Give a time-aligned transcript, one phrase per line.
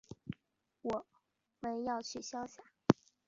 [0.81, 1.05] 我
[1.59, 2.63] 们要去乡下